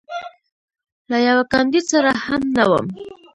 [1.11, 2.87] له یوه کاندید سره هم نه وم.